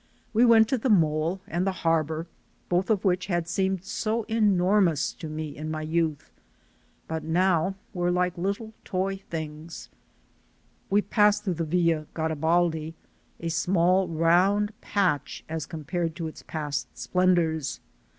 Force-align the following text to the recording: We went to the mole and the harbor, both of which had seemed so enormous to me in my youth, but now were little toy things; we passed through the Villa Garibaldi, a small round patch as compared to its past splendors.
We 0.33 0.45
went 0.45 0.67
to 0.69 0.79
the 0.79 0.89
mole 0.89 1.41
and 1.47 1.63
the 1.67 1.71
harbor, 1.85 2.25
both 2.69 2.89
of 2.89 3.05
which 3.05 3.27
had 3.27 3.47
seemed 3.47 3.83
so 3.83 4.23
enormous 4.23 5.13
to 5.13 5.29
me 5.29 5.55
in 5.55 5.69
my 5.69 5.83
youth, 5.83 6.31
but 7.07 7.23
now 7.23 7.75
were 7.93 8.09
little 8.09 8.73
toy 8.83 9.17
things; 9.29 9.89
we 10.89 11.03
passed 11.03 11.43
through 11.43 11.53
the 11.61 11.65
Villa 11.65 12.07
Garibaldi, 12.15 12.95
a 13.41 13.49
small 13.49 14.07
round 14.07 14.73
patch 14.81 15.43
as 15.47 15.67
compared 15.67 16.15
to 16.15 16.25
its 16.27 16.41
past 16.41 16.97
splendors. 16.97 17.79